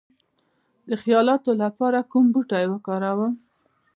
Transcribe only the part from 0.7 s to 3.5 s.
د خیالاتو لپاره کوم بوټي وکاروم؟